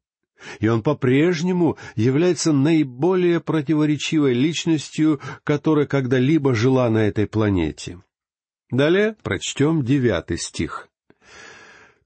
и 0.60 0.68
Он 0.68 0.82
по-прежнему 0.82 1.76
является 1.94 2.52
наиболее 2.52 3.40
противоречивой 3.40 4.34
личностью, 4.34 5.20
которая 5.44 5.86
когда-либо 5.86 6.54
жила 6.54 6.88
на 6.90 7.06
этой 7.06 7.26
планете. 7.26 8.00
Далее 8.70 9.16
прочтем 9.22 9.84
девятый 9.84 10.38
стих. 10.38 10.88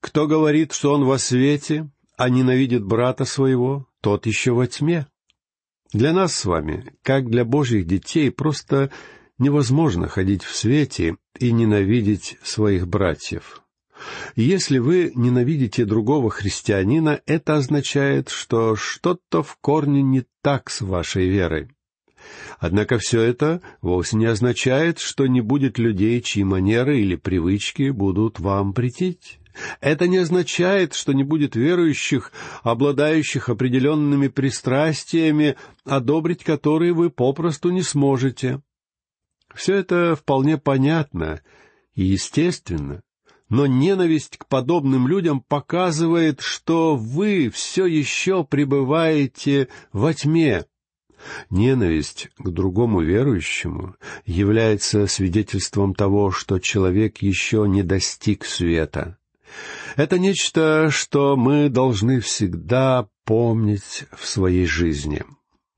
«Кто 0.01 0.27
говорит, 0.27 0.73
что 0.73 0.95
он 0.95 1.05
во 1.05 1.19
свете, 1.19 1.91
а 2.17 2.29
ненавидит 2.29 2.85
брата 2.85 3.25
своего, 3.25 3.87
тот 4.01 4.27
еще 4.27 4.53
во 4.53 4.67
тьме». 4.67 5.07
Для 5.93 6.13
нас 6.13 6.35
с 6.35 6.45
вами, 6.45 6.93
как 7.03 7.29
для 7.29 7.45
Божьих 7.45 7.87
детей, 7.87 8.31
просто 8.31 8.91
невозможно 9.39 10.07
ходить 10.07 10.45
в 10.45 10.55
свете 10.55 11.17
и 11.39 11.51
ненавидеть 11.51 12.39
своих 12.43 12.87
братьев. 12.87 13.63
Если 14.37 14.79
вы 14.79 15.13
ненавидите 15.15 15.85
другого 15.85 16.31
христианина, 16.31 17.21
это 17.27 17.57
означает, 17.57 18.29
что 18.29 18.77
что-то 18.77 19.43
в 19.43 19.57
корне 19.61 20.03
не 20.03 20.25
так 20.43 20.71
с 20.71 20.81
вашей 20.81 21.29
верой. 21.29 21.69
Однако 22.59 22.99
все 22.99 23.23
это 23.23 23.63
вовсе 23.81 24.17
не 24.17 24.27
означает, 24.27 24.99
что 24.99 25.27
не 25.27 25.41
будет 25.41 25.79
людей, 25.79 26.21
чьи 26.21 26.45
манеры 26.45 27.01
или 27.01 27.17
привычки 27.17 27.91
будут 27.91 28.39
вам 28.39 28.75
претить. 28.75 29.39
Это 29.81 30.07
не 30.07 30.19
означает, 30.19 30.95
что 30.95 31.13
не 31.13 31.25
будет 31.25 31.57
верующих, 31.57 32.33
обладающих 32.63 33.49
определенными 33.49 34.29
пристрастиями, 34.29 35.57
одобрить 35.85 36.45
которые 36.45 36.93
вы 36.93 37.11
попросту 37.11 37.71
не 37.71 37.83
сможете. 37.83 38.63
Все 39.55 39.75
это 39.75 40.15
вполне 40.15 40.59
понятно 40.59 41.41
и 41.95 42.05
естественно, 42.05 43.03
но 43.51 43.67
ненависть 43.67 44.39
к 44.39 44.47
подобным 44.47 45.07
людям 45.07 45.41
показывает, 45.41 46.41
что 46.41 46.97
вы 46.97 47.51
все 47.51 47.85
еще 47.85 48.45
пребываете 48.45 49.69
во 49.93 50.15
тьме. 50.15 50.65
Ненависть 51.51 52.31
к 52.39 52.49
другому 52.49 53.03
верующему 53.03 53.97
является 54.25 55.07
свидетельством 55.07 55.95
того, 55.95 56.31
что 56.31 56.59
человек 56.59 57.19
еще 57.19 57.67
не 57.69 57.83
достиг 57.83 58.47
света. 58.47 59.19
Это 59.97 60.19
нечто, 60.19 60.89
что 60.91 61.37
мы 61.37 61.69
должны 61.69 62.21
всегда 62.21 63.09
помнить 63.25 64.05
в 64.17 64.27
своей 64.27 64.65
жизни. 64.65 65.25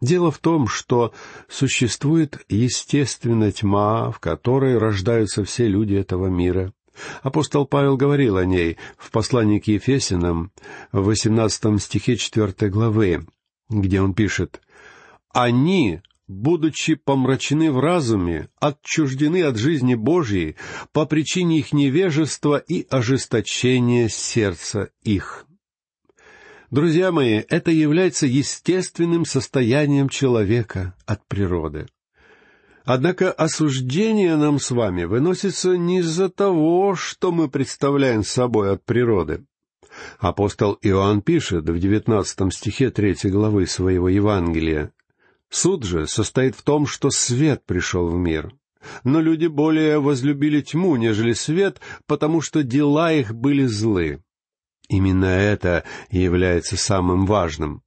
Дело 0.00 0.30
в 0.30 0.38
том, 0.38 0.68
что 0.68 1.12
существует 1.48 2.44
естественная 2.48 3.52
тьма, 3.52 4.10
в 4.10 4.20
которой 4.20 4.76
рождаются 4.76 5.44
все 5.44 5.66
люди 5.66 5.94
этого 5.94 6.26
мира. 6.26 6.72
Апостол 7.22 7.66
Павел 7.66 7.96
говорил 7.96 8.36
о 8.36 8.44
ней 8.44 8.76
в 8.96 9.10
послании 9.10 9.58
к 9.58 9.66
Ефесинам 9.68 10.52
в 10.92 11.04
18 11.04 11.82
стихе 11.82 12.16
4 12.16 12.70
главы, 12.70 13.26
где 13.68 14.00
он 14.00 14.14
пишет 14.14 14.60
«Они, 15.32 16.00
будучи 16.28 16.94
помрачены 16.94 17.70
в 17.72 17.80
разуме, 17.80 18.48
отчуждены 18.60 19.42
от 19.42 19.56
жизни 19.56 19.94
Божьей 19.94 20.56
по 20.92 21.06
причине 21.06 21.58
их 21.58 21.72
невежества 21.72 22.56
и 22.56 22.86
ожесточения 22.90 24.08
сердца 24.08 24.90
их». 25.02 25.46
Друзья 26.70 27.12
мои, 27.12 27.42
это 27.50 27.70
является 27.70 28.26
естественным 28.26 29.26
состоянием 29.26 30.08
человека 30.08 30.94
от 31.04 31.26
природы. 31.28 31.86
Однако 32.84 33.30
осуждение 33.30 34.36
нам 34.36 34.58
с 34.58 34.70
вами 34.70 35.04
выносится 35.04 35.76
не 35.76 36.00
из-за 36.00 36.28
того, 36.28 36.94
что 36.96 37.30
мы 37.30 37.48
представляем 37.48 38.24
собой 38.24 38.72
от 38.72 38.84
природы. 38.84 39.44
Апостол 40.18 40.78
Иоанн 40.82 41.22
пишет 41.22 41.68
в 41.68 41.78
девятнадцатом 41.78 42.50
стихе 42.50 42.90
третьей 42.90 43.30
главы 43.30 43.66
своего 43.66 44.08
Евангелия, 44.08 44.92
Суд 45.52 45.84
же 45.84 46.06
состоит 46.06 46.56
в 46.56 46.62
том, 46.62 46.86
что 46.86 47.10
свет 47.10 47.62
пришел 47.66 48.08
в 48.08 48.16
мир. 48.16 48.54
Но 49.04 49.20
люди 49.20 49.46
более 49.46 50.00
возлюбили 50.00 50.62
тьму, 50.62 50.96
нежели 50.96 51.34
свет, 51.34 51.78
потому 52.06 52.40
что 52.40 52.62
дела 52.62 53.12
их 53.12 53.34
были 53.34 53.66
злы. 53.66 54.24
Именно 54.88 55.26
это 55.26 55.84
является 56.10 56.78
самым 56.78 57.26
важным. 57.26 57.82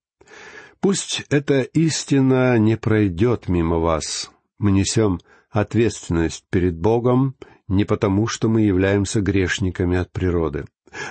Пусть 0.79 1.23
эта 1.29 1.61
истина 1.61 2.59
не 2.59 2.77
пройдет 2.77 3.49
мимо 3.49 3.79
вас. 3.79 4.29
Мы 4.57 4.71
несем 4.71 5.19
ответственность 5.49 6.45
перед 6.49 6.77
Богом 6.77 7.35
не 7.67 7.83
потому, 7.83 8.27
что 8.27 8.47
мы 8.49 8.61
являемся 8.61 9.21
грешниками 9.21 9.97
от 9.97 10.11
природы. 10.11 10.65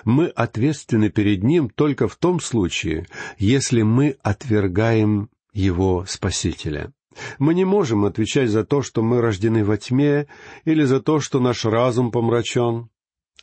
Мы 0.05 0.27
ответственны 0.29 1.11
перед 1.11 1.43
Ним 1.43 1.69
только 1.69 2.09
в 2.09 2.17
том 2.17 2.41
случае, 2.41 3.07
если 3.39 3.83
мы 3.83 4.17
отвергаем 4.23 5.29
его 5.53 6.05
Спасителя. 6.07 6.93
Мы 7.39 7.55
не 7.55 7.65
можем 7.65 8.05
отвечать 8.05 8.51
за 8.51 8.65
то, 8.65 8.83
что 8.83 9.03
мы 9.03 9.21
рождены 9.21 9.65
во 9.65 9.77
тьме, 9.77 10.27
или 10.65 10.85
за 10.85 11.01
то, 11.01 11.21
что 11.21 11.39
наш 11.39 11.65
разум 11.65 12.11
помрачен. 12.11 12.89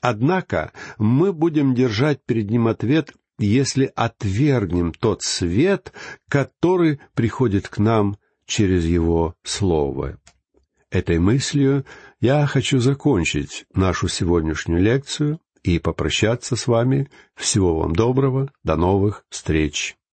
Однако 0.02 0.72
мы 0.98 1.32
будем 1.32 1.76
держать 1.76 2.22
перед 2.26 2.50
ним 2.50 2.68
ответ, 2.68 3.14
если 3.38 3.92
отвергнем 3.96 4.94
тот 4.94 5.22
свет, 5.22 5.94
который 6.28 7.00
приходит 7.14 7.68
к 7.70 7.78
нам 7.78 8.18
через 8.52 8.84
его 8.86 9.36
Слово. 9.44 10.18
Этой 10.90 11.20
мыслью 11.20 11.86
я 12.20 12.46
хочу 12.46 12.80
закончить 12.80 13.66
нашу 13.74 14.10
сегодняшнюю 14.10 14.82
лекцию 14.82 15.40
и 15.64 15.80
попрощаться 15.80 16.58
с 16.58 16.68
вами. 16.68 17.10
Всего 17.36 17.80
вам 17.80 17.96
доброго, 17.96 18.52
до 18.64 18.76
новых 18.76 19.24
встреч. 19.30 19.96